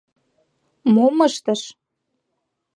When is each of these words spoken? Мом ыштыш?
Мом 0.93 1.15
ыштыш? 1.27 1.61